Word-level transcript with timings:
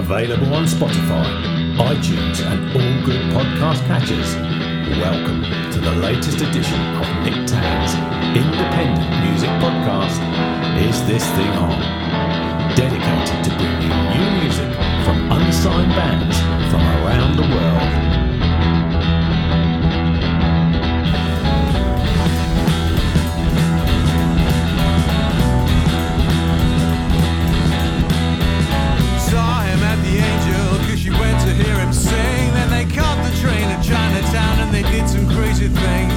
Available 0.00 0.54
on 0.54 0.64
Spotify, 0.64 1.28
iTunes, 1.76 2.40
and 2.40 2.72
all 2.72 3.04
good 3.04 3.20
podcast 3.34 3.84
catchers. 3.86 4.34
Welcome 4.96 5.42
to 5.72 5.78
the 5.78 5.94
latest 5.96 6.40
edition 6.40 6.80
of 6.96 7.06
Nick 7.22 7.46
Tann's 7.46 7.92
independent 8.34 9.10
music 9.28 9.50
podcast. 9.60 10.16
Is 10.88 11.06
This 11.06 11.22
Thing 11.36 11.50
On? 11.50 11.78
Dedicated 12.74 13.44
to 13.44 13.50
bringing 13.58 13.92
new 14.08 14.40
music 14.40 14.72
from 15.04 15.30
unsigned 15.32 15.90
bands 15.90 16.38
from 16.72 16.80
around 16.80 17.36
the 17.36 17.42
world. 17.42 18.19
you 35.60 35.68
think 35.68 36.09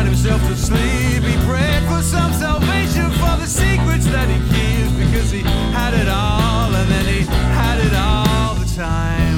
cried 0.00 0.06
himself 0.06 0.40
to 0.48 0.56
sleep. 0.56 1.22
He 1.22 1.36
prayed 1.46 1.82
for 1.88 2.02
some 2.02 2.32
salvation 2.32 3.10
for 3.20 3.36
the 3.36 3.46
secrets 3.46 4.06
that 4.06 4.28
he 4.28 4.38
keeps 4.48 4.92
because 4.92 5.30
he 5.30 5.40
had 5.72 5.92
it 5.94 6.08
all 6.08 6.74
and 6.74 6.90
then 6.90 7.04
he 7.04 7.20
had 7.52 7.78
it 7.78 7.92
all 7.94 8.54
the 8.54 8.66
time. 8.74 9.36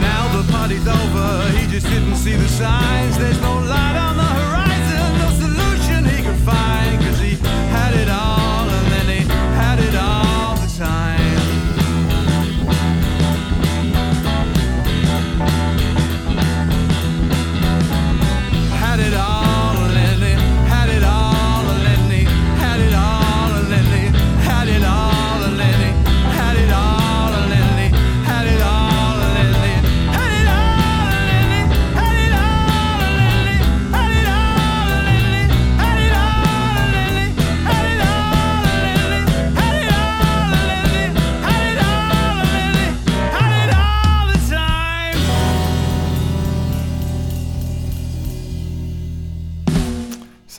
Now 0.00 0.22
the 0.36 0.50
party's 0.50 0.86
over, 0.88 1.58
he 1.58 1.66
just 1.66 1.86
didn't 1.86 2.16
see 2.16 2.36
the 2.36 2.48
signs. 2.48 3.18
There's 3.18 3.40
no 3.40 3.53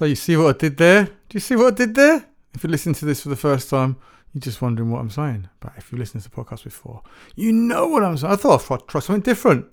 You 0.05 0.16
see 0.16 0.38
what 0.38 0.55
I 0.55 0.57
did 0.57 0.77
there? 0.77 1.05
Do 1.05 1.11
you 1.33 1.39
see 1.39 1.55
what 1.55 1.73
I 1.73 1.75
did 1.75 1.95
there? 1.95 2.25
If 2.53 2.63
you 2.63 2.69
listen 2.69 2.93
to 2.93 3.05
this 3.05 3.21
for 3.21 3.29
the 3.29 3.35
first 3.35 3.69
time, 3.69 3.97
you're 4.33 4.41
just 4.41 4.61
wondering 4.61 4.91
what 4.91 4.99
I'm 4.99 5.09
saying. 5.09 5.49
But 5.59 5.73
if 5.77 5.91
you 5.91 5.97
listen 5.97 6.21
to 6.21 6.29
the 6.29 6.35
podcast 6.35 6.63
before, 6.63 7.01
you 7.35 7.51
know 7.51 7.88
what 7.88 8.03
I'm 8.03 8.17
saying. 8.17 8.33
I 8.33 8.35
thought 8.35 8.71
I'd 8.71 8.88
try 8.88 9.01
something 9.01 9.21
different. 9.21 9.66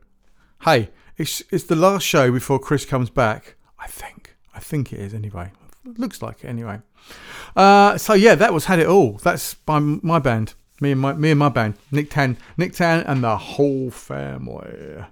Hey, 0.63 0.91
it's 1.17 1.43
it's 1.51 1.65
the 1.65 1.77
last 1.77 2.05
show 2.05 2.31
before 2.31 2.59
Chris 2.59 2.85
comes 2.85 3.11
back. 3.11 3.57
I 3.79 3.87
think. 3.87 4.37
I 4.55 4.61
think 4.61 4.93
it 4.93 5.01
is 5.01 5.15
anyway. 5.15 5.53
looks 5.85 6.23
like 6.23 6.45
it 6.45 6.49
anyway. 6.49 6.81
Uh, 7.57 7.99
so 7.99 8.15
yeah, 8.15 8.35
that 8.35 8.55
was 8.55 8.67
had 8.67 8.79
it 8.79 8.87
all. 8.87 9.15
That's 9.15 9.55
by 9.55 9.79
my 9.79 10.19
band. 10.19 10.55
Me 10.81 10.93
and 10.93 11.01
my 11.01 11.13
me 11.13 11.31
and 11.31 11.39
my 11.39 11.49
band. 11.49 11.75
Nick 11.91 12.11
Tann, 12.11 12.37
Nick 12.57 12.73
Tann, 12.73 13.05
and 13.05 13.23
the 13.23 13.37
whole 13.37 13.91
family. 13.91 15.05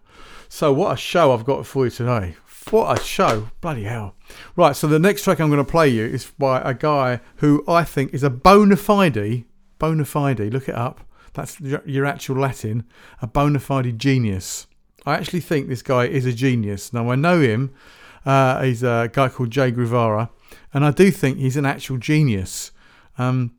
So 0.48 0.72
what 0.72 0.92
a 0.92 0.96
show 0.96 1.32
I've 1.32 1.44
got 1.44 1.66
for 1.66 1.84
you 1.84 1.90
today. 1.90 2.36
What 2.68 3.00
a 3.00 3.02
show. 3.02 3.50
Bloody 3.60 3.84
hell. 3.84 4.14
Right, 4.54 4.76
so 4.76 4.86
the 4.86 4.98
next 4.98 5.24
track 5.24 5.40
I'm 5.40 5.48
going 5.48 5.64
to 5.64 5.70
play 5.70 5.88
you 5.88 6.04
is 6.04 6.30
by 6.38 6.60
a 6.60 6.74
guy 6.74 7.20
who 7.36 7.64
I 7.66 7.84
think 7.84 8.14
is 8.14 8.22
a 8.22 8.30
bona 8.30 8.76
fide, 8.76 9.44
bona 9.78 10.04
fide, 10.04 10.52
look 10.52 10.68
it 10.68 10.74
up. 10.74 11.00
That's 11.32 11.60
your 11.60 12.06
actual 12.06 12.36
Latin, 12.36 12.84
a 13.22 13.26
bona 13.26 13.58
fide 13.58 13.98
genius. 13.98 14.66
I 15.06 15.14
actually 15.14 15.40
think 15.40 15.68
this 15.68 15.82
guy 15.82 16.06
is 16.06 16.26
a 16.26 16.32
genius. 16.32 16.92
Now 16.92 17.10
I 17.10 17.16
know 17.16 17.40
him. 17.40 17.72
Uh, 18.24 18.62
he's 18.62 18.82
a 18.82 19.10
guy 19.12 19.28
called 19.28 19.50
Jay 19.50 19.72
Groovara, 19.72 20.28
and 20.74 20.84
I 20.84 20.90
do 20.90 21.10
think 21.10 21.38
he's 21.38 21.56
an 21.56 21.64
actual 21.64 21.96
genius. 21.96 22.70
Um, 23.16 23.54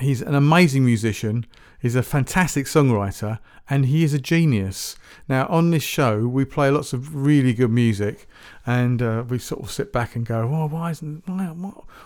he's 0.00 0.22
an 0.22 0.34
amazing 0.34 0.84
musician. 0.84 1.46
He's 1.80 1.96
a 1.96 2.02
fantastic 2.02 2.66
songwriter, 2.66 3.40
and 3.70 3.86
he 3.86 4.02
is 4.02 4.14
a 4.14 4.18
genius. 4.18 4.96
Now, 5.28 5.46
on 5.48 5.70
this 5.70 5.82
show, 5.82 6.26
we 6.26 6.44
play 6.44 6.70
lots 6.70 6.92
of 6.92 7.14
really 7.14 7.52
good 7.52 7.70
music, 7.70 8.26
and 8.66 9.02
uh, 9.02 9.24
we 9.28 9.38
sort 9.38 9.62
of 9.62 9.70
sit 9.70 9.92
back 9.92 10.16
and 10.16 10.24
go, 10.24 10.48
"Oh, 10.50 10.68
why 10.68 10.90
isn't 10.90 11.28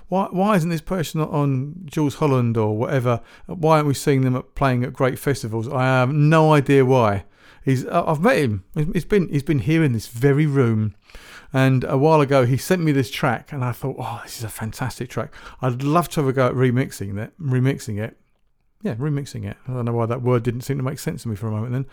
why, 0.08 0.28
why 0.30 0.56
isn't 0.56 0.70
this 0.70 0.80
person 0.80 1.20
on 1.20 1.82
Jools 1.84 2.16
Holland 2.16 2.56
or 2.56 2.76
whatever? 2.76 3.20
Why 3.47 3.76
aren't 3.76 3.88
we 3.88 3.94
seeing 3.94 4.22
them 4.22 4.36
at, 4.36 4.54
playing 4.54 4.84
at 4.84 4.92
great 4.92 5.18
festivals?" 5.18 5.68
I 5.68 5.84
have 5.84 6.12
no 6.12 6.53
idea 6.53 6.84
why. 6.84 7.24
He's 7.65 7.86
I've 7.86 8.20
met 8.20 8.38
him. 8.38 8.65
He's 8.92 9.04
been 9.04 9.28
he's 9.28 9.44
been 9.44 9.60
here 9.60 9.84
in 9.84 9.92
this 9.92 10.08
very 10.08 10.47
room. 10.47 10.94
And 11.54 11.84
a 11.84 11.98
while 11.98 12.22
ago, 12.22 12.47
he 12.47 12.56
sent 12.56 12.80
me 12.82 12.92
this 12.92 13.10
track, 13.10 13.53
and 13.53 13.62
I 13.62 13.72
thought, 13.72 13.97
"Oh, 13.98 14.20
this 14.24 14.38
is 14.38 14.44
a 14.44 14.48
fantastic 14.48 15.10
track. 15.10 15.32
I'd 15.60 15.82
love 15.82 16.08
to 16.10 16.20
have 16.20 16.28
a 16.28 16.32
go 16.32 16.47
at 16.47 16.54
remixing 16.54 17.18
it. 17.22 17.32
Remixing 17.41 18.03
it, 18.03 18.16
yeah, 18.82 18.94
remixing 18.96 19.44
it. 19.48 19.56
I 19.66 19.72
don't 19.72 19.84
know 19.84 19.92
why 19.92 20.06
that 20.06 20.22
word 20.22 20.42
didn't 20.42 20.62
seem 20.62 20.76
to 20.76 20.82
make 20.82 20.98
sense 20.98 21.22
to 21.22 21.28
me 21.28 21.36
for 21.36 21.46
a 21.46 21.50
moment 21.50 21.72
then. 21.72 21.86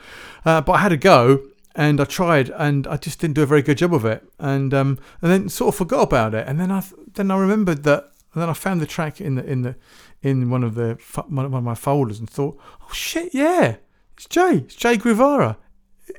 Uh, 0.44 0.62
but 0.62 0.74
I 0.74 0.78
had 0.80 0.92
a 0.92 0.98
go 0.98 1.42
and 1.76 2.02
I 2.02 2.06
tried 2.06 2.50
and 2.50 2.88
I 2.88 2.98
just 2.98 3.20
didn't 3.20 3.36
do 3.36 3.44
a 3.44 3.46
very 3.46 3.62
good 3.62 3.78
job 3.78 3.94
of 3.94 4.06
it. 4.06 4.24
And 4.40 4.74
um, 4.74 5.00
and 5.22 5.32
then 5.32 5.50
sort 5.50 5.74
of 5.74 5.78
forgot 5.78 6.02
about 6.02 6.34
it. 6.34 6.48
And 6.48 6.60
then 6.60 6.72
I 6.72 6.84
then 7.14 7.32
I 7.32 7.38
remembered 7.38 7.84
that. 7.84 8.12
And 8.34 8.44
then 8.44 8.50
I 8.50 8.54
found 8.54 8.80
the 8.80 8.86
track 8.86 9.22
in 9.22 9.36
the 9.36 9.46
in 9.46 9.62
the 9.62 9.76
in 10.22 10.50
one 10.50 10.64
of 10.64 10.76
the 10.76 10.98
one 11.28 11.46
of 11.46 11.64
my 11.64 11.76
folders 11.76 12.20
and 12.20 12.30
thought, 12.30 12.60
oh 12.82 12.94
shit, 12.94 13.34
yeah, 13.34 13.78
it's 14.16 14.26
Jay, 14.26 14.58
it's 14.58 14.76
Jay 14.76 14.98
Groovara. 14.98 15.58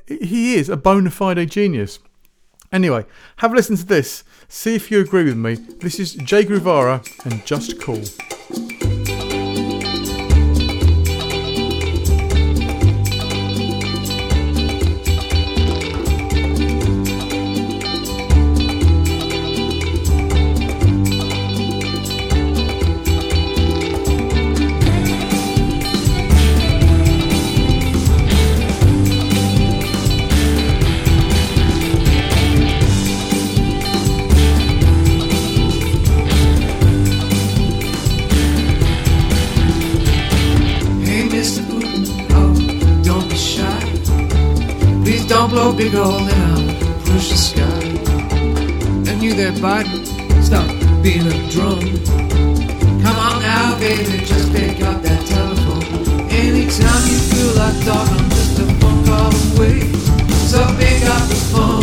He 0.07 0.55
is 0.55 0.69
a 0.69 0.77
bona 0.77 1.11
fide 1.11 1.51
genius. 1.51 1.99
Anyway, 2.73 3.05
have 3.37 3.53
a 3.53 3.57
listen 3.57 3.77
to 3.77 3.85
this. 3.85 4.23
See 4.49 4.77
if 4.77 4.91
you 4.91 5.01
agree 5.01 5.25
with 5.25 5.37
me. 5.37 5.55
This 5.55 5.99
is 5.99 6.15
Jay 6.15 6.45
Groovara 6.45 7.05
and 7.27 7.45
Just 7.45 7.81
Call. 7.81 8.80
Blow 45.61 45.77
big 45.77 45.93
hole 45.93 46.27
and 46.27 46.43
I'll 46.53 47.01
push 47.05 47.29
the 47.29 47.37
sky. 47.37 47.83
And 49.11 49.23
you 49.23 49.35
there, 49.35 49.53
bud, 49.61 49.87
stop 50.43 50.67
being 51.03 51.27
a 51.27 51.37
drum. 51.53 51.81
Come 53.05 53.19
on 53.29 53.43
now, 53.43 53.79
baby, 53.79 54.25
just 54.25 54.53
pick 54.53 54.81
up 54.83 55.03
that 55.03 55.23
telephone. 55.27 55.85
Anytime 56.31 57.05
you 57.13 57.19
feel 57.31 57.53
like 57.61 57.79
talking, 57.85 58.21
I'm 58.21 58.31
just 58.31 58.59
a 58.59 58.67
phone 58.81 59.05
call 59.05 59.33
away. 59.51 59.81
So 60.51 60.61
pick 60.81 61.03
up 61.15 61.25
the 61.29 61.41
phone, 61.53 61.80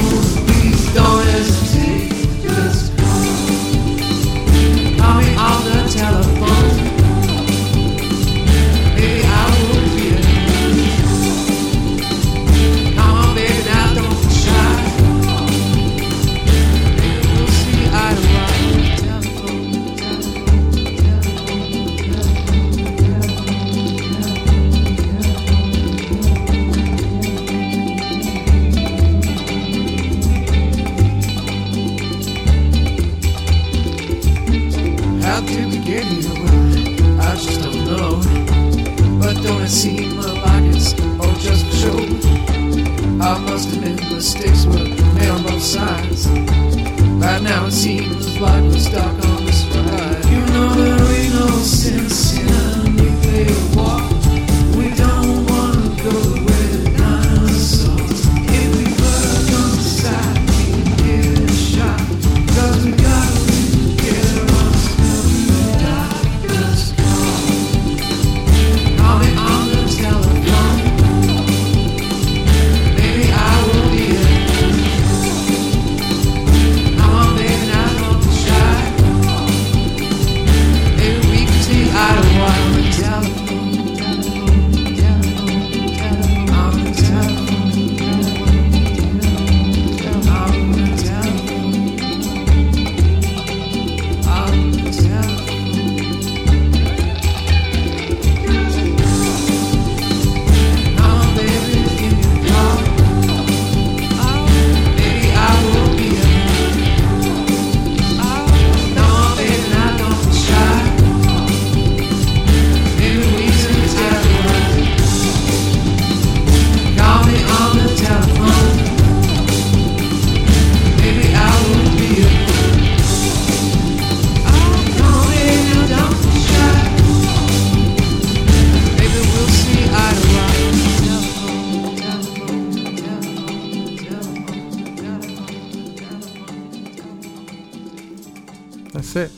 That's 138.97 139.15
it. 139.15 139.31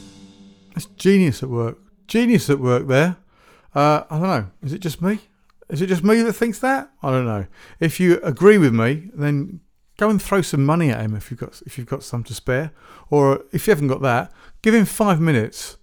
That's 0.73 0.85
genius 0.85 1.44
at 1.44 1.50
work. 1.50 1.79
Genius 2.07 2.50
at 2.50 2.59
work 2.59 2.88
there. 2.88 3.17
Uh, 3.75 4.03
I 4.09 4.17
don't 4.17 4.21
know. 4.21 4.47
Is 4.63 4.71
it 4.71 4.79
just 4.79 5.01
me? 5.01 5.19
Is 5.67 5.81
it 5.81 5.88
just 5.88 6.01
me 6.01 6.21
that 6.21 6.31
thinks 6.31 6.59
that? 6.59 6.89
I 7.03 7.11
don't 7.11 7.25
know. 7.25 7.45
If 7.81 8.00
you 8.00 8.21
agree 8.21 8.57
with 8.57 8.73
me, 8.73 9.09
then 9.13 9.59
go 9.97 10.09
and 10.09 10.21
throw 10.21 10.41
some 10.41 10.65
money 10.65 10.91
at 10.91 11.01
him 11.01 11.13
if 11.13 11.29
you've 11.29 11.41
got 11.41 11.61
if 11.65 11.77
you've 11.77 11.88
got 11.88 12.03
some 12.03 12.23
to 12.23 12.33
spare, 12.33 12.71
or 13.09 13.44
if 13.51 13.67
you 13.67 13.71
haven't 13.71 13.89
got 13.89 14.01
that, 14.01 14.31
give 14.61 14.73
him 14.73 14.85
five 14.85 15.19
minutes. 15.19 15.75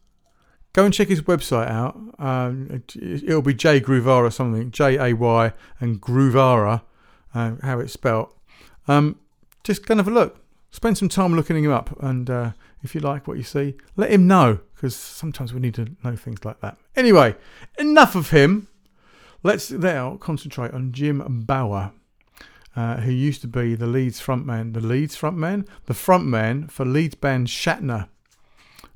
Go 0.73 0.87
and 0.87 0.94
check 0.94 1.08
his 1.08 1.20
website 1.20 1.69
out. 1.69 1.99
Um, 2.19 2.69
it, 2.70 2.97
it'll 2.97 3.42
be 3.42 3.52
Jay 3.52 3.78
Groovara 3.78 4.33
something, 4.33 4.71
J 4.71 4.97
A 4.97 5.12
Y 5.12 5.52
and 5.80 6.00
Groovara, 6.00 6.80
uh, 7.35 7.56
how 7.62 7.78
it's 7.80 7.92
spelt. 7.92 8.35
Um, 8.88 9.21
just 9.64 9.85
go 9.85 9.92
and 9.92 10.00
have 10.00 10.09
a 10.09 10.11
look. 10.11 10.42
Spend 10.71 10.97
some 10.97 11.11
time 11.11 11.37
looking 11.37 11.62
him 11.62 11.73
up, 11.73 11.95
and 12.02 12.28
uh, 12.30 12.52
if 12.83 12.95
you 12.95 13.00
like 13.00 13.26
what 13.26 13.37
you 13.37 13.42
see, 13.42 13.75
let 13.97 14.11
him 14.11 14.26
know 14.26 14.61
because 14.75 14.95
sometimes 14.95 15.52
we 15.52 15.61
need 15.61 15.75
to 15.75 15.88
know 16.04 16.16
things 16.16 16.45
like 16.45 16.61
that. 16.61 16.76
Anyway, 16.95 17.35
enough 17.78 18.14
of 18.14 18.30
him. 18.30 18.68
Let's 19.42 19.71
now 19.71 20.16
concentrate 20.16 20.73
on 20.73 20.92
Jim 20.92 21.45
Bower, 21.47 21.92
uh, 22.75 22.97
who 22.97 23.12
used 23.12 23.40
to 23.42 23.47
be 23.47 23.75
the 23.75 23.87
Leeds 23.87 24.21
frontman, 24.21 24.75
the 24.75 24.80
Leeds 24.80 25.16
frontman, 25.16 25.66
the 25.87 25.95
frontman 25.95 26.71
for 26.71 26.85
Leeds 26.85 27.14
band 27.14 27.47
Shatner, 27.47 28.09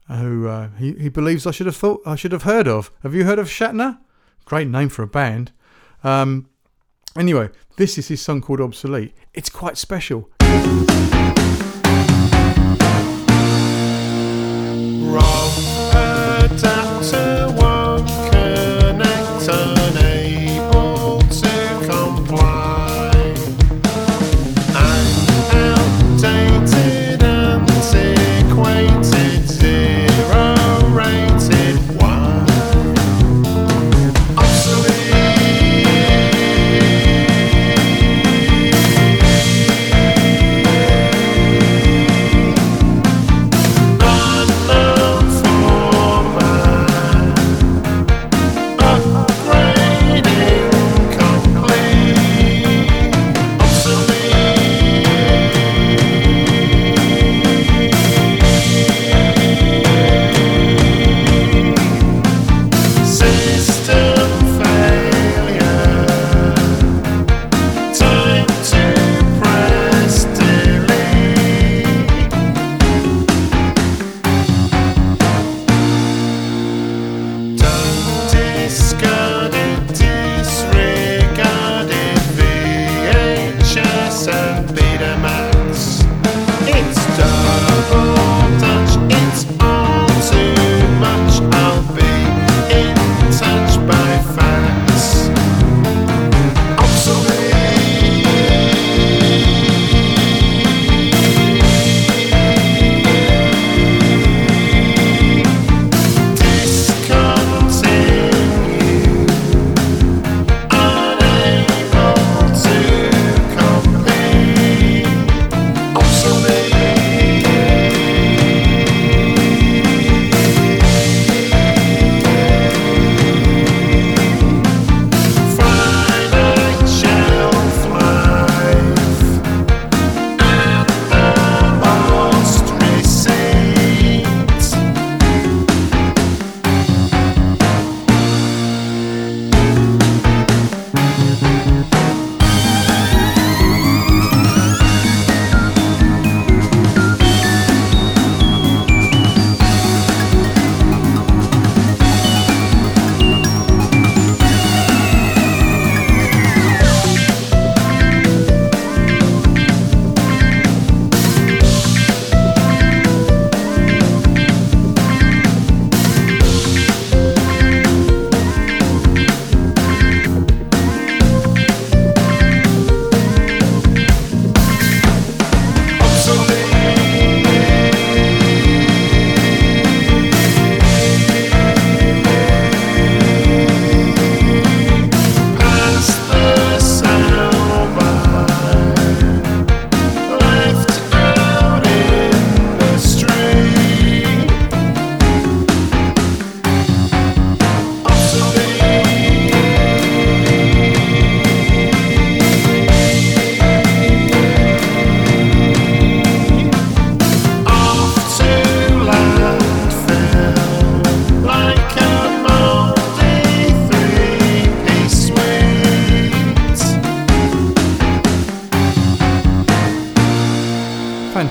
who 0.09 0.49
uh, 0.49 0.71
he, 0.79 0.93
he 0.95 1.09
believes 1.09 1.47
I 1.47 1.53
should 1.53 1.67
have 1.67 1.77
thought 1.77 2.03
I 2.05 2.17
should 2.17 2.33
have 2.33 2.43
heard 2.43 2.67
of. 2.67 2.91
Have 3.03 3.15
you 3.15 3.25
heard 3.25 3.39
of 3.39 3.49
Shatner? 3.49 3.99
Great 4.45 4.69
name 4.69 4.89
for 4.89 5.03
a 5.03 5.07
band. 5.07 5.53
Um, 6.03 6.49
anyway, 7.17 7.51
this 7.77 7.97
is 7.97 8.09
his 8.09 8.21
song 8.21 8.41
called 8.41 8.61
Obsolete. 8.61 9.15
It's 9.33 9.51
quite 9.51 9.79
special. 9.79 10.29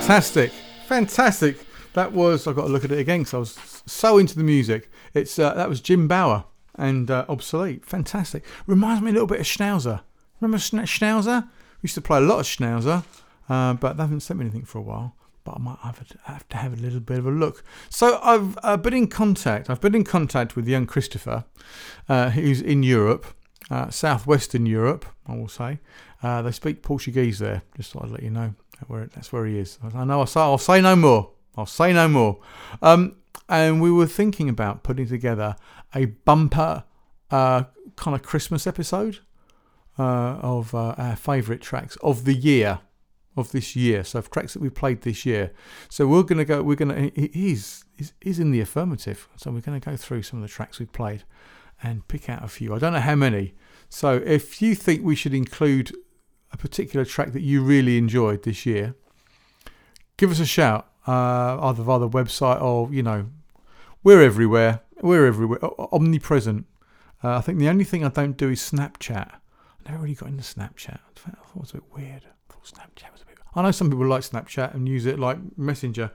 Fantastic, 0.09 0.51
fantastic. 0.87 1.57
That 1.93 2.13
was. 2.13 2.47
I've 2.47 2.55
got 2.55 2.63
to 2.63 2.71
look 2.71 2.83
at 2.83 2.91
it 2.91 2.97
again 2.97 3.19
because 3.19 3.33
I 3.35 3.37
was 3.37 3.83
so 3.85 4.17
into 4.17 4.35
the 4.35 4.43
music. 4.43 4.89
It's 5.13 5.37
uh, 5.37 5.53
that 5.53 5.69
was 5.69 5.81
Jim 5.81 6.07
Bower 6.07 6.45
and 6.73 7.11
uh, 7.11 7.25
obsolete. 7.29 7.85
Fantastic. 7.85 8.43
Reminds 8.65 9.03
me 9.03 9.11
a 9.11 9.13
little 9.13 9.27
bit 9.27 9.39
of 9.39 9.45
Schnauzer. 9.45 10.01
Remember 10.41 10.57
Schna- 10.57 10.87
Schnauzer? 10.87 11.43
We 11.43 11.49
used 11.83 11.93
to 11.93 12.01
play 12.01 12.17
a 12.17 12.21
lot 12.21 12.39
of 12.39 12.47
Schnauzer, 12.47 13.03
uh, 13.49 13.75
but 13.75 13.97
they 13.97 14.01
haven't 14.01 14.21
sent 14.21 14.39
me 14.39 14.45
anything 14.47 14.65
for 14.65 14.79
a 14.79 14.81
while. 14.81 15.15
But 15.43 15.57
I 15.57 15.59
might 15.59 15.77
have, 15.83 16.07
to- 16.07 16.17
have 16.23 16.49
to 16.49 16.57
have 16.57 16.73
a 16.73 16.77
little 16.77 17.01
bit 17.01 17.19
of 17.19 17.27
a 17.27 17.31
look. 17.31 17.63
So 17.91 18.19
I've 18.23 18.57
uh, 18.63 18.77
been 18.77 18.95
in 18.95 19.09
contact. 19.09 19.69
I've 19.69 19.79
been 19.79 19.93
in 19.93 20.05
contact 20.05 20.55
with 20.55 20.67
young 20.67 20.87
Christopher, 20.87 21.45
uh, 22.07 22.31
who's 22.31 22.63
in 22.63 22.81
Europe, 22.81 23.27
uh, 23.69 23.91
southwestern 23.91 24.65
Europe, 24.65 25.05
I 25.27 25.35
will 25.35 25.49
say. 25.49 25.81
Uh, 26.23 26.41
they 26.41 26.51
speak 26.51 26.81
Portuguese 26.81 27.37
there. 27.37 27.61
Just 27.77 27.91
thought 27.91 28.05
I'd 28.05 28.09
let 28.09 28.23
you 28.23 28.31
know 28.31 28.55
where 28.87 29.07
that's 29.07 29.31
where 29.31 29.45
he 29.45 29.57
is. 29.57 29.79
I 29.93 30.03
know. 30.05 30.21
I'll 30.21 30.25
say, 30.25 30.39
I'll 30.39 30.57
say 30.57 30.81
no 30.81 30.95
more. 30.95 31.31
I'll 31.57 31.65
say 31.65 31.93
no 31.93 32.07
more. 32.07 32.39
Um, 32.81 33.15
and 33.47 33.81
we 33.81 33.91
were 33.91 34.07
thinking 34.07 34.47
about 34.49 34.83
putting 34.83 35.07
together 35.07 35.55
a 35.93 36.05
bumper 36.05 36.83
uh, 37.31 37.63
kind 37.95 38.15
of 38.15 38.23
Christmas 38.23 38.67
episode 38.67 39.19
uh, 39.97 40.37
of 40.41 40.73
uh, 40.73 40.95
our 40.97 41.15
favourite 41.15 41.61
tracks 41.61 41.97
of 41.97 42.25
the 42.25 42.33
year 42.33 42.79
of 43.35 43.51
this 43.51 43.75
year. 43.75 44.03
So 44.03 44.19
of 44.19 44.29
tracks 44.29 44.53
that 44.53 44.61
we 44.61 44.69
played 44.69 45.01
this 45.01 45.25
year. 45.25 45.51
So 45.89 46.07
we're 46.07 46.23
gonna 46.23 46.45
go. 46.45 46.61
We're 46.61 46.75
gonna. 46.75 47.11
He's 47.15 47.85
he's, 48.21 48.39
in 48.39 48.51
the 48.51 48.61
affirmative. 48.61 49.27
So 49.35 49.51
we're 49.51 49.61
gonna 49.61 49.79
go 49.79 49.95
through 49.95 50.23
some 50.23 50.41
of 50.41 50.47
the 50.47 50.53
tracks 50.53 50.79
we've 50.79 50.91
played 50.91 51.23
and 51.81 52.07
pick 52.07 52.29
out 52.29 52.43
a 52.43 52.47
few. 52.47 52.73
I 52.73 52.79
don't 52.79 52.93
know 52.93 52.99
how 52.99 53.15
many. 53.15 53.53
So 53.89 54.21
if 54.25 54.61
you 54.61 54.75
think 54.75 55.03
we 55.03 55.15
should 55.15 55.33
include 55.33 55.95
a 56.51 56.57
particular 56.57 57.05
track 57.05 57.33
that 57.33 57.41
you 57.41 57.61
really 57.61 57.97
enjoyed 57.97 58.43
this 58.43 58.65
year, 58.65 58.95
give 60.17 60.31
us 60.31 60.39
a 60.39 60.45
shout. 60.45 60.87
Uh, 61.07 61.57
either 61.61 61.81
via 61.81 61.97
the 61.97 62.09
website 62.09 62.61
or 62.61 62.91
you 62.93 63.01
know, 63.01 63.27
we're 64.03 64.21
everywhere. 64.21 64.81
We're 65.01 65.25
everywhere, 65.25 65.59
omnipresent. 65.93 66.65
Uh, 67.23 67.37
I 67.37 67.41
think 67.41 67.57
the 67.57 67.69
only 67.69 67.83
thing 67.83 68.03
I 68.03 68.09
don't 68.09 68.37
do 68.37 68.49
is 68.49 68.59
Snapchat. 68.59 69.31
I 69.31 69.91
never 69.91 70.03
really 70.03 70.15
got 70.15 70.29
into 70.29 70.43
Snapchat. 70.43 70.99
I 70.99 71.19
thought 71.19 71.55
it 71.55 71.59
was 71.59 71.71
a 71.71 71.73
bit 71.75 71.83
weird. 71.93 72.25
I 72.25 72.53
thought 72.53 72.63
Snapchat 72.63 73.11
was 73.11 73.21
a 73.21 73.25
bit. 73.25 73.37
I 73.55 73.61
know 73.61 73.71
some 73.71 73.89
people 73.89 74.05
like 74.07 74.21
Snapchat 74.21 74.73
and 74.73 74.87
use 74.87 75.05
it 75.05 75.19
like 75.19 75.37
Messenger, 75.57 76.11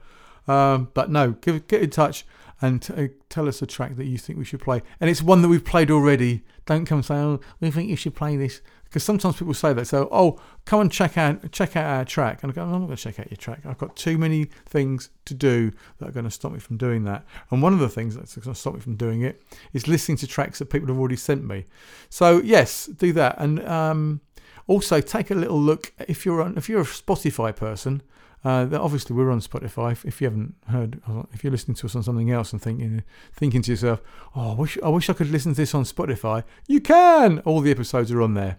um, 0.47 0.89
but 0.93 1.09
no, 1.09 1.31
give, 1.31 1.67
get 1.67 1.81
in 1.81 1.89
touch 1.89 2.25
and 2.61 2.81
t- 2.81 2.93
uh, 2.93 3.07
tell 3.29 3.47
us 3.47 3.61
a 3.61 3.65
track 3.65 3.95
that 3.97 4.05
you 4.05 4.17
think 4.17 4.39
we 4.39 4.45
should 4.45 4.61
play. 4.61 4.81
And 4.99 5.09
it's 5.09 5.21
one 5.21 5.41
that 5.41 5.49
we've 5.49 5.65
played 5.65 5.91
already. 5.91 6.43
Don't 6.65 6.85
come 6.85 7.03
say, 7.03 7.15
"Oh, 7.15 7.39
we 7.59 7.71
think 7.71 7.89
you 7.89 7.95
should 7.95 8.15
play 8.15 8.37
this," 8.37 8.61
because 8.95 9.03
sometimes 9.03 9.35
people 9.35 9.53
say 9.53 9.73
that. 9.73 9.87
So, 9.87 10.07
oh, 10.09 10.39
come 10.63 10.79
and 10.79 10.89
check 10.89 11.17
out 11.17 11.51
check 11.51 11.75
out 11.75 11.83
our 11.83 12.05
track, 12.05 12.43
and 12.43 12.51
I 12.53 12.55
go, 12.55 12.63
"I'm 12.63 12.71
not 12.71 12.85
going 12.85 12.95
to 12.95 13.03
check 13.03 13.19
out 13.19 13.29
your 13.29 13.35
track. 13.35 13.59
I've 13.65 13.77
got 13.77 13.93
too 13.97 14.17
many 14.17 14.45
things 14.65 15.09
to 15.25 15.33
do 15.33 15.73
that 15.97 16.07
are 16.07 16.11
going 16.13 16.23
to 16.23 16.31
stop 16.31 16.53
me 16.53 16.59
from 16.59 16.77
doing 16.77 17.03
that." 17.03 17.25
And 17.51 17.61
one 17.61 17.73
of 17.73 17.79
the 17.79 17.89
things 17.89 18.15
that's 18.15 18.37
going 18.37 18.53
to 18.53 18.57
stop 18.57 18.73
me 18.73 18.79
from 18.79 18.95
doing 18.95 19.21
it 19.21 19.41
is 19.73 19.89
listening 19.89 20.17
to 20.19 20.27
tracks 20.27 20.59
that 20.59 20.69
people 20.69 20.87
have 20.87 20.97
already 20.97 21.17
sent 21.17 21.43
me. 21.43 21.65
So, 22.09 22.41
yes, 22.41 22.85
do 22.85 23.11
that, 23.11 23.35
and 23.37 23.67
um, 23.67 24.21
also 24.67 25.01
take 25.01 25.31
a 25.31 25.35
little 25.35 25.59
look 25.59 25.93
if 26.07 26.25
you're 26.25 26.41
on 26.41 26.57
if 26.57 26.69
you're 26.69 26.81
a 26.81 26.85
Spotify 26.85 27.55
person. 27.55 28.01
Uh, 28.43 28.67
obviously, 28.73 29.15
we're 29.15 29.31
on 29.31 29.39
Spotify. 29.39 29.91
If, 29.91 30.05
if 30.05 30.21
you 30.21 30.27
haven't 30.27 30.53
heard, 30.67 31.01
if 31.33 31.43
you're 31.43 31.51
listening 31.51 31.73
to 31.77 31.87
us 31.87 31.95
on 31.95 32.03
something 32.03 32.29
else 32.29 32.53
and 32.53 32.61
thinking, 32.61 33.03
thinking 33.33 33.63
to 33.63 33.71
yourself, 33.71 34.01
"Oh, 34.35 34.51
I 34.51 34.53
wish, 34.53 34.77
I 34.83 34.89
wish 34.89 35.09
I 35.09 35.13
could 35.13 35.31
listen 35.31 35.53
to 35.53 35.57
this 35.57 35.73
on 35.73 35.83
Spotify," 35.83 36.43
you 36.67 36.79
can. 36.79 37.39
All 37.39 37.61
the 37.61 37.71
episodes 37.71 38.11
are 38.11 38.21
on 38.21 38.35
there. 38.35 38.57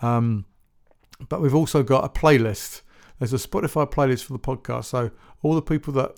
Um, 0.00 0.46
but 1.28 1.42
we've 1.42 1.54
also 1.54 1.82
got 1.82 2.04
a 2.04 2.08
playlist. 2.08 2.80
There's 3.18 3.34
a 3.34 3.36
Spotify 3.36 3.90
playlist 3.90 4.24
for 4.24 4.32
the 4.32 4.38
podcast. 4.38 4.86
So 4.86 5.10
all 5.42 5.54
the 5.54 5.62
people 5.62 5.92
that, 5.94 6.12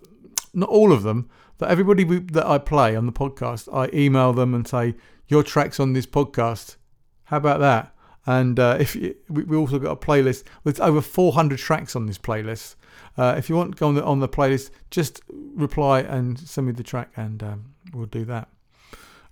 not 0.55 0.69
all 0.69 0.93
of 0.93 1.03
them, 1.03 1.29
that 1.59 1.71
everybody 1.71 2.05
we, 2.05 2.21
that 2.21 2.47
I 2.47 2.59
play 2.59 2.95
on 2.95 3.07
the 3.07 3.13
podcast, 3.13 3.69
I 3.75 3.91
email 3.93 4.33
them 4.33 4.55
and 4.55 4.67
say 4.67 4.95
your 5.27 5.43
tracks 5.43 5.81
on 5.81 5.93
this 5.93 6.07
podcast. 6.07 6.77
How 7.25 7.39
about 7.39 7.59
that? 7.61 7.92
And 8.27 8.59
uh, 8.61 8.77
if 8.79 8.95
you, 8.95 9.15
we, 9.29 9.45
we 9.45 9.57
also 9.57 9.79
got 9.79 9.91
a 9.91 9.97
playlist 9.97 10.45
with 10.65 10.81
over 10.81 11.01
400 11.01 11.59
tracks 11.59 11.97
on 11.97 12.07
this 12.07 12.19
playlist. 12.19 12.77
Uh, 13.17 13.35
if 13.37 13.49
you 13.49 13.57
want 13.57 13.73
to 13.73 13.79
go 13.79 13.89
on 13.89 13.95
the 13.95 14.05
on 14.05 14.21
the 14.21 14.29
playlist, 14.29 14.71
just 14.91 15.21
reply 15.29 16.01
and 16.01 16.39
send 16.39 16.67
me 16.67 16.73
the 16.73 16.83
track, 16.83 17.11
and 17.17 17.43
um, 17.43 17.75
we'll 17.93 18.07
do 18.07 18.25
that. 18.25 18.49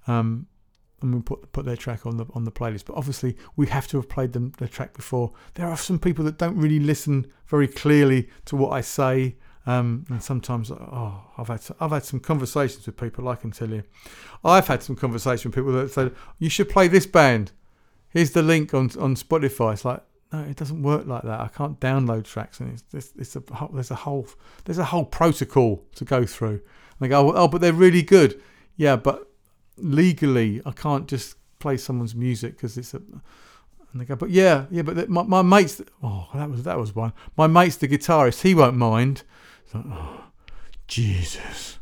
Um, 0.06 0.47
and 1.02 1.14
we'll 1.14 1.23
put 1.23 1.52
put 1.52 1.64
their 1.64 1.76
track 1.76 2.04
on 2.04 2.16
the 2.16 2.26
on 2.35 2.44
the 2.44 2.52
playlist. 2.52 2.85
But 2.87 2.97
obviously, 2.97 3.37
we 3.56 3.66
have 3.68 3.87
to 3.88 3.97
have 3.97 4.09
played 4.09 4.32
them 4.32 4.52
the 4.59 4.68
track 4.68 4.94
before. 4.94 5.32
There 5.54 5.66
are 5.66 5.76
some 5.76 5.99
people 5.99 6.25
that 6.25 6.38
don't 6.38 6.56
really 6.56 6.80
listen 6.80 7.26
very 7.47 7.68
clearly 7.68 8.28
to 8.47 8.56
what 8.56 8.70
I 8.70 8.80
say, 8.80 9.37
um, 9.66 10.04
and 10.11 10.23
sometimes 10.23 10.70
oh, 10.70 11.23
I've 11.38 11.49
had 11.49 11.62
I've 11.80 11.90
had 11.90 12.04
some 12.04 12.20
conversations 12.20 12.87
with 12.87 12.97
people. 12.97 13.28
I 13.28 13.37
can 13.37 13.50
tell 13.50 13.70
you, 13.70 13.82
I've 14.44 14.68
had 14.68 14.82
some 14.82 14.97
conversations 14.97 15.44
with 15.44 15.54
people 15.54 15.73
that 15.73 15.90
said 15.90 16.14
you 16.38 16.50
should 16.50 16.68
play 16.68 16.88
this 16.88 17.06
band. 17.06 17.52
Here's 18.11 18.33
the 18.33 18.43
link 18.43 18.75
on 18.75 18.90
on 18.99 19.14
Spotify. 19.17 19.73
It's 19.73 19.85
like 19.85 20.02
no, 20.33 20.40
it 20.40 20.57
doesn't 20.57 20.83
work 20.83 21.07
like 21.07 21.23
that. 21.23 21.40
I 21.40 21.49
can't 21.49 21.81
download 21.81 22.25
tracks, 22.25 22.61
and 22.61 22.73
it's, 22.73 22.85
it's, 22.93 23.12
it's 23.17 23.37
a 23.37 23.69
there's 23.73 23.90
a 23.90 23.97
whole 23.97 24.29
there's 24.64 24.79
a 24.79 24.85
whole 24.85 25.05
protocol 25.05 25.83
to 25.97 26.05
go 26.05 26.25
through. 26.25 26.61
And 26.61 27.00
they 27.00 27.09
go, 27.09 27.35
oh, 27.35 27.49
but 27.49 27.61
they're 27.61 27.73
really 27.73 28.02
good. 28.02 28.40
Yeah, 28.76 28.97
but 28.97 29.29
legally, 29.76 30.62
I 30.64 30.71
can't 30.71 31.09
just 31.09 31.37
play 31.59 31.76
someone's 31.76 32.14
music 32.14 32.57
because 32.57 32.76
it's 32.76 32.95
a. 32.95 32.99
And 32.99 34.00
they 34.00 34.05
go, 34.05 34.14
but 34.14 34.31
yeah, 34.31 34.67
yeah, 34.71 34.83
but 34.83 35.09
my, 35.09 35.23
my 35.23 35.43
mate's. 35.43 35.83
Oh, 36.00 36.29
that 36.35 36.49
was 36.49 36.62
that 36.62 36.79
was 36.79 36.95
one. 36.95 37.12
My 37.37 37.49
mate's 37.49 37.76
the 37.76 37.88
guitarist. 37.88 38.43
He 38.43 38.55
won't 38.55 38.76
mind. 38.76 39.25
Oh, 39.75 40.25
Jesus. 40.87 41.79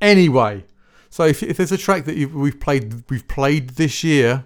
Anyway, 0.00 0.64
so 1.08 1.24
if, 1.24 1.42
if 1.42 1.56
there's 1.56 1.72
a 1.72 1.78
track 1.78 2.04
that 2.04 2.16
we've 2.32 2.60
played 2.60 3.04
we've 3.08 3.26
played 3.26 3.70
this 3.70 4.04
year 4.04 4.44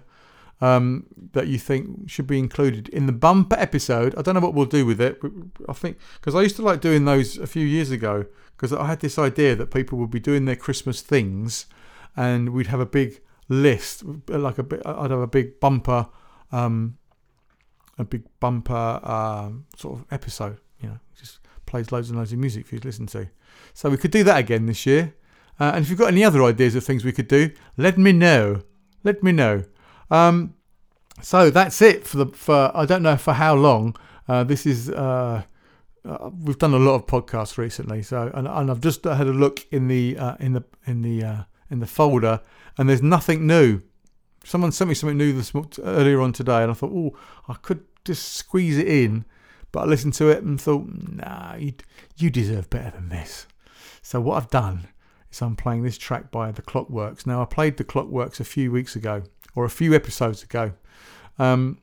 um, 0.63 1.05
that 1.33 1.47
you 1.47 1.59
think 1.59 2.09
should 2.09 2.25
be 2.25 2.39
included 2.39 2.87
in 2.89 3.05
the 3.05 3.11
bumper 3.11 3.57
episode, 3.59 4.15
I 4.17 4.21
don't 4.21 4.33
know 4.33 4.39
what 4.39 4.53
we'll 4.53 4.65
do 4.65 4.85
with 4.85 5.01
it. 5.01 5.19
I 5.67 5.73
think 5.73 5.97
because 6.15 6.35
I 6.35 6.41
used 6.41 6.55
to 6.55 6.61
like 6.61 6.79
doing 6.79 7.03
those 7.03 7.37
a 7.37 7.47
few 7.47 7.65
years 7.65 7.91
ago 7.91 8.25
because 8.55 8.71
I 8.71 8.87
had 8.87 9.01
this 9.01 9.19
idea 9.19 9.57
that 9.57 9.71
people 9.71 9.97
would 9.97 10.09
be 10.09 10.21
doing 10.21 10.45
their 10.45 10.55
Christmas 10.55 11.01
things, 11.01 11.65
and 12.15 12.49
we'd 12.53 12.67
have 12.67 12.79
a 12.79 12.85
big 12.85 13.19
list, 13.49 14.03
like 14.29 14.57
a. 14.57 14.65
I'd 14.85 15.11
have 15.11 15.19
a 15.19 15.27
big 15.27 15.59
bumper, 15.59 16.07
um, 16.53 16.97
a 17.97 18.05
big 18.05 18.23
bumper 18.39 19.01
um, 19.03 19.65
sort 19.75 19.99
of 19.99 20.05
episode. 20.11 20.59
You 20.79 20.89
know, 20.89 20.99
just 21.19 21.39
plays 21.65 21.91
loads 21.91 22.09
and 22.09 22.17
loads 22.17 22.31
of 22.31 22.39
music 22.39 22.67
for 22.67 22.75
you 22.75 22.79
to 22.79 22.87
listen 22.87 23.07
to. 23.07 23.27
So 23.73 23.89
we 23.89 23.97
could 23.97 24.11
do 24.11 24.23
that 24.23 24.37
again 24.37 24.67
this 24.67 24.85
year. 24.85 25.13
Uh, 25.59 25.73
and 25.75 25.83
if 25.83 25.89
you've 25.89 25.99
got 25.99 26.07
any 26.07 26.23
other 26.23 26.41
ideas 26.41 26.73
of 26.73 26.85
things 26.85 27.03
we 27.03 27.11
could 27.11 27.27
do, 27.27 27.51
let 27.75 27.97
me 27.97 28.13
know. 28.13 28.61
Let 29.03 29.23
me 29.23 29.33
know. 29.33 29.65
Um, 30.13 30.53
so 31.21 31.49
that's 31.49 31.81
it 31.81 32.05
for 32.05 32.17
the 32.17 32.27
for 32.27 32.71
I 32.75 32.85
don't 32.85 33.03
know 33.03 33.17
for 33.17 33.33
how 33.33 33.55
long. 33.55 33.95
Uh, 34.27 34.43
this 34.43 34.65
is 34.65 34.89
uh, 34.89 35.43
uh, 36.05 36.29
we've 36.43 36.57
done 36.57 36.73
a 36.73 36.79
lot 36.79 36.95
of 36.95 37.07
podcasts 37.07 37.57
recently. 37.57 38.03
So 38.03 38.31
and, 38.33 38.47
and 38.47 38.69
I've 38.69 38.79
just 38.79 39.03
had 39.03 39.27
a 39.27 39.33
look 39.33 39.65
in 39.71 39.87
the 39.87 40.17
uh, 40.17 40.35
in 40.39 40.53
the 40.53 40.63
in 40.85 41.01
the 41.01 41.23
uh, 41.23 41.43
in 41.71 41.79
the 41.79 41.87
folder, 41.87 42.41
and 42.77 42.87
there's 42.87 43.01
nothing 43.01 43.47
new. 43.47 43.81
Someone 44.45 44.71
sent 44.71 44.89
me 44.89 44.95
something 44.95 45.17
new 45.17 45.33
this 45.33 45.51
earlier 45.81 46.21
on 46.21 46.33
today, 46.33 46.61
and 46.61 46.71
I 46.71 46.73
thought, 46.75 46.91
oh, 46.93 47.17
I 47.47 47.55
could 47.55 47.83
just 48.03 48.33
squeeze 48.33 48.77
it 48.77 48.87
in, 48.87 49.23
but 49.71 49.81
I 49.81 49.85
listened 49.85 50.13
to 50.15 50.29
it 50.29 50.43
and 50.43 50.59
thought, 50.59 50.85
nah, 50.85 51.55
you 51.55 51.73
you 52.17 52.29
deserve 52.29 52.69
better 52.69 52.91
than 52.91 53.09
this. 53.09 53.47
So 54.01 54.21
what 54.21 54.35
I've 54.35 54.49
done 54.49 54.89
is 55.31 55.41
I'm 55.41 55.55
playing 55.55 55.83
this 55.83 55.97
track 55.97 56.29
by 56.29 56.51
The 56.51 56.61
Clockworks. 56.61 57.25
Now 57.25 57.41
I 57.41 57.45
played 57.45 57.77
The 57.77 57.85
Clockworks 57.85 58.39
a 58.39 58.43
few 58.43 58.71
weeks 58.71 58.95
ago, 58.95 59.23
or 59.55 59.65
a 59.65 59.69
few 59.69 59.93
episodes 59.93 60.43
ago, 60.43 60.73
um, 61.39 61.79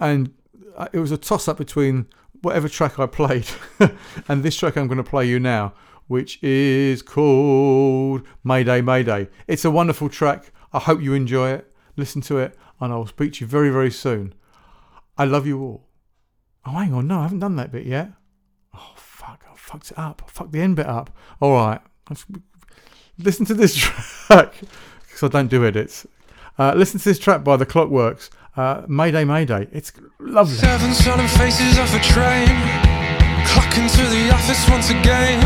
and 0.00 0.32
uh, 0.76 0.88
it 0.92 0.98
was 0.98 1.12
a 1.12 1.16
toss 1.16 1.48
up 1.48 1.58
between 1.58 2.06
whatever 2.42 2.68
track 2.68 2.98
I 2.98 3.06
played 3.06 3.46
and 4.28 4.42
this 4.42 4.56
track 4.56 4.76
I'm 4.76 4.86
going 4.86 4.98
to 4.98 5.08
play 5.08 5.26
you 5.26 5.40
now, 5.40 5.72
which 6.08 6.42
is 6.42 7.02
called 7.02 8.22
Mayday 8.42 8.80
Mayday. 8.80 9.28
It's 9.46 9.64
a 9.64 9.70
wonderful 9.70 10.08
track. 10.08 10.52
I 10.72 10.78
hope 10.78 11.00
you 11.00 11.14
enjoy 11.14 11.50
it. 11.50 11.72
Listen 11.96 12.20
to 12.22 12.38
it, 12.38 12.56
and 12.80 12.92
I 12.92 12.96
will 12.96 13.06
speak 13.06 13.34
to 13.34 13.40
you 13.44 13.46
very 13.46 13.70
very 13.70 13.90
soon. 13.90 14.34
I 15.16 15.24
love 15.24 15.46
you 15.46 15.60
all. 15.62 15.88
Oh, 16.66 16.72
hang 16.72 16.94
on, 16.94 17.06
no, 17.06 17.20
I 17.20 17.22
haven't 17.22 17.40
done 17.40 17.56
that 17.56 17.70
bit 17.70 17.86
yet. 17.86 18.10
Oh 18.74 18.94
fuck, 18.96 19.44
I 19.50 19.54
fucked 19.54 19.92
it 19.92 19.98
up. 19.98 20.22
I 20.26 20.30
fucked 20.30 20.52
the 20.52 20.60
end 20.60 20.76
bit 20.76 20.86
up. 20.86 21.10
All 21.40 21.52
right, 21.52 21.80
listen 23.18 23.46
to 23.46 23.54
this 23.54 23.76
track 24.26 24.54
because 25.02 25.22
I 25.22 25.28
don't 25.28 25.48
do 25.48 25.64
edits. 25.64 26.06
Uh, 26.56 26.72
listen 26.76 27.00
to 27.00 27.04
this 27.04 27.18
track 27.18 27.42
by 27.42 27.56
The 27.56 27.66
Clockworks, 27.66 28.30
uh, 28.56 28.86
Mayday, 28.86 29.24
Mayday. 29.24 29.66
It's 29.72 29.90
lovely. 30.20 30.54
Seven 30.54 30.94
solemn 30.94 31.26
faces 31.26 31.78
off 31.82 31.90
a 31.90 31.98
train, 31.98 32.46
clocking 33.50 33.90
to 33.90 34.04
the 34.06 34.30
office 34.30 34.62
once 34.70 34.90
again. 34.90 35.42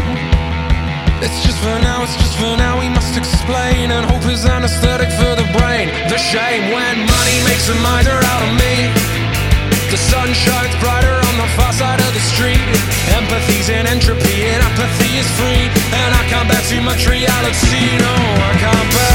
It's 1.25 1.42
just 1.42 1.59
for 1.64 1.81
now, 1.81 2.05
it's 2.05 2.14
just 2.21 2.37
for 2.37 2.55
now, 2.61 2.79
we 2.79 2.92
must 2.92 3.16
explain. 3.16 3.90
And 3.90 4.05
hope 4.05 4.29
is 4.31 4.44
anesthetic 4.44 5.09
for 5.16 5.33
the 5.33 5.49
brain. 5.57 5.88
The 6.12 6.21
shame 6.21 6.71
when 6.77 7.09
money 7.09 7.37
makes 7.49 7.73
a 7.73 7.77
miser 7.81 8.12
out 8.12 8.42
of 8.44 8.53
me. 8.61 8.92
The 9.88 9.97
sun 9.97 10.29
shines 10.37 10.77
brighter 10.85 11.16
on 11.16 11.35
the 11.40 11.49
far 11.57 11.73
side 11.73 11.99
of 12.05 12.12
the 12.12 12.21
street. 12.21 12.61
Empathy's 13.16 13.73
in 13.73 13.88
entropy, 13.88 14.44
and 14.44 14.61
apathy 14.61 15.16
is 15.16 15.29
free. 15.40 15.73
And 15.97 16.11
I 16.12 16.23
can't 16.29 16.47
bear 16.47 16.61
too 16.68 16.85
much 16.85 17.09
reality. 17.09 17.97
No, 17.97 18.14
I 18.44 18.53
can't 18.61 18.90
bear. 18.92 19.08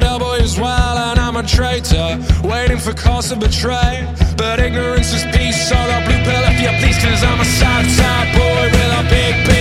Your 0.00 0.18
boy 0.18 0.38
as 0.38 0.58
well. 0.58 0.96
And 0.96 1.18
I'm 1.18 1.36
a 1.36 1.42
traitor, 1.42 2.18
waiting 2.44 2.78
for 2.78 2.94
cause 2.94 3.28
to 3.30 3.36
betray. 3.36 4.08
But 4.36 4.60
ignorance 4.60 5.12
is 5.12 5.24
peace, 5.36 5.68
so 5.68 5.74
the 5.74 5.98
blue 6.06 6.22
pill 6.24 6.44
if 6.48 6.60
you 6.60 6.72
please. 6.80 6.98
Cause 7.02 7.22
I'm 7.22 7.40
a 7.40 7.44
south 7.44 7.90
side 7.90 8.32
boy 8.32 8.64
with 8.72 9.00
a 9.00 9.02
big, 9.10 9.51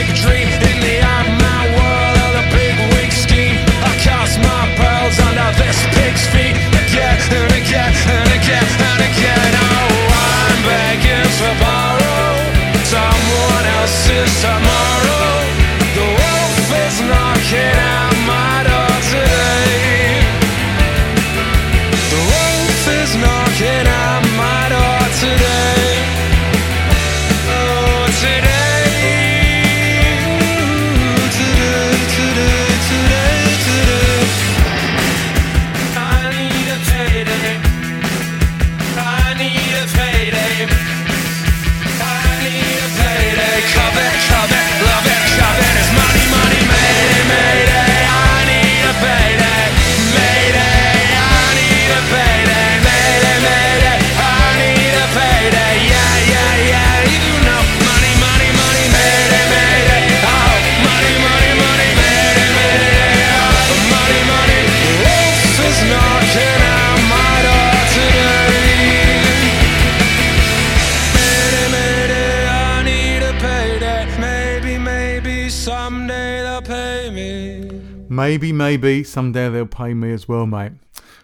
someday 75.62 76.42
they'll 76.42 76.62
pay 76.62 77.10
me. 77.12 77.82
Maybe, 78.10 78.52
maybe 78.52 79.04
someday 79.04 79.50
they'll 79.50 79.66
pay 79.66 79.94
me 79.94 80.12
as 80.12 80.28
well, 80.28 80.46
mate, 80.46 80.74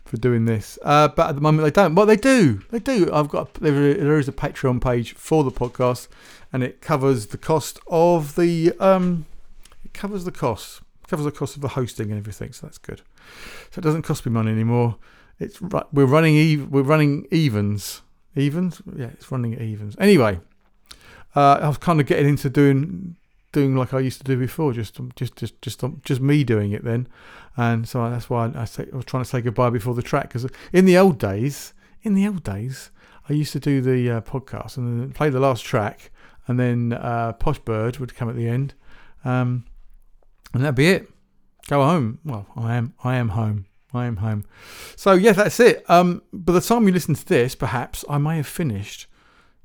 for 0.06 0.17
doing 0.17 0.45
this. 0.45 0.78
Uh, 0.84 1.08
but 1.08 1.30
at 1.30 1.36
the 1.36 1.41
moment 1.41 1.63
they 1.63 1.71
don't. 1.71 1.95
Well, 1.95 2.06
they 2.06 2.15
do. 2.15 2.62
They 2.69 2.80
do. 2.80 3.10
I've 3.12 3.30
got 3.30 3.56
there, 3.56 4.19
is 4.19 4.28
a 4.28 4.32
Patreon 4.32 4.82
page 4.82 5.13
for 5.13 5.43
the 5.43 5.52
podcast, 5.52 6.08
and 6.54 6.63
it 6.63 6.82
covers 6.82 7.28
the 7.28 7.38
cost 7.38 7.80
of 7.88 8.36
the 8.36 8.73
um, 8.80 9.26
it 9.84 9.93
covers 9.93 10.23
the 10.23 10.32
cost 10.32 10.82
covers 11.08 11.23
the 11.23 11.32
cost 11.32 11.56
of 11.56 11.62
the 11.62 11.69
hosting 11.69 12.12
and 12.12 12.19
everything. 12.19 12.52
So 12.52 12.67
that's 12.67 12.78
good. 12.78 13.02
So 13.71 13.80
it 13.80 13.82
doesn't 13.82 14.02
cost 14.02 14.26
me 14.26 14.32
money 14.32 14.52
anymore. 14.52 14.97
It's 15.39 15.62
we're 15.62 16.06
running 16.06 16.38
ev- 16.38 16.69
we're 16.69 16.82
running 16.82 17.28
evens 17.32 18.02
evens. 18.36 18.82
Yeah, 18.95 19.08
it's 19.08 19.32
running 19.32 19.60
evens. 19.60 19.95
Anyway, 20.00 20.39
uh, 21.36 21.60
I 21.62 21.67
was 21.67 21.78
kind 21.78 22.00
of 22.00 22.06
getting 22.06 22.28
into 22.28 22.50
doing 22.50 23.15
doing 23.58 23.76
like 23.76 23.91
I 23.91 24.00
used 24.00 24.20
to 24.20 24.24
do 24.24 24.38
before, 24.38 24.72
just 24.72 25.00
just 25.15 25.36
just 25.36 25.62
just 25.62 25.84
just 26.04 26.22
me 26.22 26.43
doing 26.43 26.72
it 26.74 26.84
then, 26.84 27.08
and 27.56 27.88
so 27.88 28.08
that's 28.10 28.30
why 28.30 28.52
I, 28.54 28.65
say, 28.65 28.86
I 28.93 28.96
was 28.96 29.06
trying 29.06 29.24
to 29.24 29.30
say 29.30 29.41
goodbye 29.41 29.72
before 29.72 29.96
the 29.96 30.04
track 30.04 30.30
because 30.30 30.46
in 30.72 30.86
the 30.86 30.96
old 30.96 31.17
days, 31.17 31.74
in 32.04 32.13
the 32.13 32.28
old 32.28 32.43
days, 32.43 32.91
I 33.28 33.34
used 33.34 33.54
to 33.54 33.60
do 33.60 33.82
the 33.82 34.12
uh, 34.12 34.22
podcast 34.22 34.78
and 34.78 35.02
then 35.02 35.12
play 35.12 35.32
the 35.32 35.39
last 35.39 35.65
track, 35.65 36.12
and 36.48 36.60
then 36.60 36.93
uh, 36.93 37.34
Posh 37.34 37.58
Bird 37.58 37.98
would 37.98 38.15
come 38.15 38.30
at 38.30 38.36
the 38.36 38.48
end, 38.48 38.76
um, 39.26 39.65
and 40.54 40.63
that'd 40.63 40.76
be 40.76 40.89
it. 40.89 41.10
Go 41.67 41.84
home. 41.84 42.20
Well, 42.24 42.46
I 42.56 42.76
am 42.76 42.93
I 43.04 43.15
am 43.15 43.30
home. 43.30 43.65
I 43.91 44.06
am 44.06 44.17
home. 44.17 44.46
So 44.96 45.13
yeah, 45.13 45.32
that's 45.32 45.60
it. 45.60 45.84
Um, 45.89 46.22
by 46.32 46.54
the 46.54 46.62
time 46.62 46.86
you 46.88 46.93
listen 46.93 47.15
to 47.15 47.26
this, 47.26 47.56
perhaps 47.56 48.06
I 48.08 48.20
may 48.20 48.38
have 48.38 48.48
finished 48.48 49.08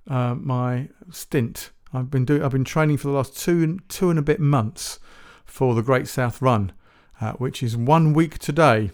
uh, 0.09 0.35
my 0.35 0.89
stint. 1.11 1.71
I've 1.93 2.11
been 2.11 2.25
doing. 2.25 2.43
I've 2.43 2.53
been 2.53 2.65
training 2.65 2.97
for 2.97 3.09
the 3.09 3.15
last 3.15 3.37
two 3.37 3.79
two 3.89 4.11
and 4.11 4.19
a 4.19 4.23
bit 4.23 4.41
months 4.41 4.99
for 5.45 5.75
the 5.75 5.83
Great 5.83 6.09
South 6.09 6.41
Run, 6.41 6.73
uh, 7.21 7.33
which 7.33 7.63
is 7.63 7.77
one 7.77 8.13
week 8.13 8.39
today. 8.39 8.91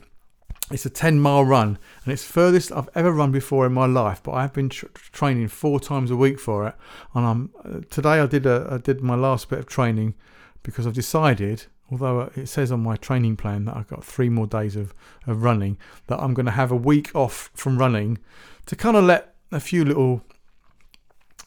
It's 0.70 0.84
a 0.84 0.90
ten 0.90 1.20
mile 1.20 1.44
run, 1.44 1.78
and 2.04 2.12
it's 2.12 2.24
furthest 2.24 2.72
I've 2.72 2.90
ever 2.94 3.12
run 3.12 3.32
before 3.32 3.64
in 3.66 3.72
my 3.72 3.86
life. 3.86 4.22
But 4.22 4.32
I've 4.32 4.52
been 4.52 4.68
tr- 4.68 4.86
training 4.94 5.48
four 5.48 5.80
times 5.80 6.10
a 6.10 6.16
week 6.16 6.38
for 6.40 6.66
it, 6.66 6.74
and 7.14 7.24
I'm 7.24 7.50
uh, 7.64 7.80
today 7.88 8.20
I 8.20 8.26
did 8.26 8.46
a 8.46 8.68
I 8.70 8.78
did 8.78 9.00
my 9.00 9.14
last 9.14 9.48
bit 9.48 9.60
of 9.60 9.66
training 9.66 10.14
because 10.62 10.86
I've 10.86 10.94
decided. 10.94 11.66
Although 11.90 12.30
it 12.36 12.48
says 12.48 12.70
on 12.70 12.82
my 12.82 12.96
training 12.96 13.36
plan 13.36 13.64
that 13.64 13.74
I've 13.74 13.88
got 13.88 14.04
three 14.04 14.28
more 14.28 14.46
days 14.46 14.76
of, 14.76 14.92
of 15.26 15.42
running, 15.42 15.78
that 16.08 16.20
I'm 16.20 16.34
going 16.34 16.44
to 16.44 16.52
have 16.52 16.70
a 16.70 16.76
week 16.76 17.10
off 17.14 17.50
from 17.54 17.78
running 17.78 18.18
to 18.66 18.76
kind 18.76 18.94
of 18.94 19.04
let 19.04 19.36
a 19.50 19.58
few 19.58 19.86
little 19.86 20.22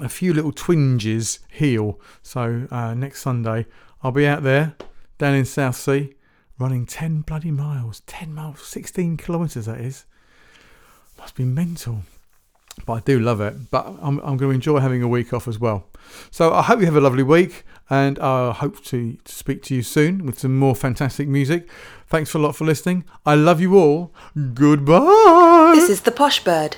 a 0.04 0.10
few 0.10 0.34
little 0.34 0.52
twinges 0.52 1.40
heal. 1.50 2.00
So 2.22 2.68
uh, 2.72 2.94
next 2.94 3.22
Sunday, 3.22 3.66
I'll 4.04 4.12
be 4.12 4.28
out 4.28 4.44
there 4.44 4.76
down 5.18 5.36
in 5.36 5.46
Southsea 5.46 6.10
running 6.58 6.86
10 6.86 7.22
bloody 7.22 7.52
miles. 7.52 8.02
10 8.02 8.34
miles, 8.34 8.62
16 8.62 9.18
kilometres 9.18 9.66
that 9.66 9.80
is. 9.80 10.06
Must 11.18 11.36
be 11.36 11.44
mental. 11.44 12.04
But 12.86 12.94
I 12.94 13.00
do 13.02 13.20
love 13.20 13.42
it. 13.42 13.70
But 13.70 13.86
I'm, 14.02 14.20
I'm 14.20 14.38
going 14.38 14.40
to 14.40 14.52
enjoy 14.52 14.80
having 14.80 15.04
a 15.04 15.08
week 15.08 15.34
off 15.34 15.48
as 15.48 15.60
well. 15.60 15.88
So 16.30 16.54
I 16.54 16.62
hope 16.62 16.80
you 16.80 16.86
have 16.86 16.96
a 16.96 17.02
lovely 17.02 17.24
week 17.24 17.64
and 17.90 18.18
I 18.20 18.52
hope 18.52 18.84
to, 18.86 19.18
to 19.24 19.32
speak 19.32 19.64
to 19.64 19.76
you 19.76 19.84
soon 19.84 20.26
with 20.26 20.40
some 20.40 20.58
more 20.58 20.76
fantastic 20.76 21.28
music. 21.28 21.70
Thanks 22.08 22.34
a 22.34 22.40
lot 22.40 22.56
for 22.56 22.66
listening. 22.66 23.06
I 23.26 23.36
love 23.36 23.60
you 23.62 23.78
all. 23.78 24.14
Goodbye. 24.54 25.74
This 25.76 25.90
is 25.90 26.02
The 26.02 26.12
Posh 26.12 26.44
Bird, 26.44 26.78